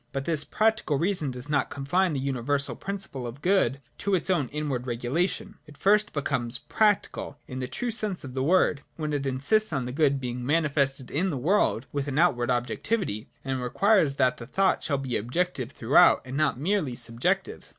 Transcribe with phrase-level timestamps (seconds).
[0.13, 4.15] But this Practical Reason does not confine the uni versal principle of the Good to
[4.15, 8.41] its own inward regula tion: it first becomes pfadical, in the true sense of the
[8.41, 12.49] word, when it insists on the Good being manifested in the world with an outward
[12.49, 14.47] objectivity, and requires that 54] PRACTICAL REASON.
[14.47, 17.69] lii the thought shall be objective throughout, and not merely subjective.